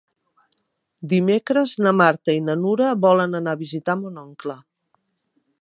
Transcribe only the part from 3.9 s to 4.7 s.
mon oncle.